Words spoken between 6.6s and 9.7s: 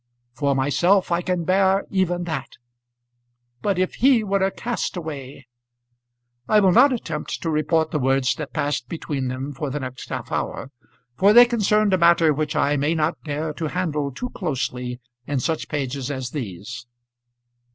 not attempt to report the words that passed between them for